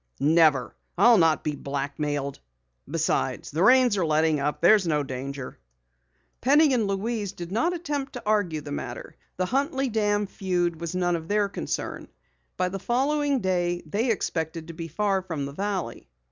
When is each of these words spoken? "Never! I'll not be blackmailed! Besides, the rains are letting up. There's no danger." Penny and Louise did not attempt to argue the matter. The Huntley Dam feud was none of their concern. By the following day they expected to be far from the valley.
"Never! 0.19 0.75
I'll 0.97 1.19
not 1.19 1.43
be 1.43 1.55
blackmailed! 1.55 2.39
Besides, 2.89 3.51
the 3.51 3.61
rains 3.61 3.95
are 3.99 4.03
letting 4.03 4.39
up. 4.39 4.59
There's 4.59 4.87
no 4.87 5.03
danger." 5.03 5.59
Penny 6.41 6.73
and 6.73 6.87
Louise 6.87 7.33
did 7.33 7.51
not 7.51 7.75
attempt 7.75 8.13
to 8.13 8.23
argue 8.25 8.61
the 8.61 8.71
matter. 8.71 9.15
The 9.37 9.45
Huntley 9.45 9.89
Dam 9.89 10.25
feud 10.25 10.81
was 10.81 10.95
none 10.95 11.15
of 11.15 11.27
their 11.27 11.47
concern. 11.49 12.07
By 12.57 12.69
the 12.69 12.79
following 12.79 13.41
day 13.41 13.83
they 13.85 14.09
expected 14.09 14.69
to 14.69 14.73
be 14.73 14.87
far 14.87 15.21
from 15.21 15.45
the 15.45 15.53
valley. 15.53 16.09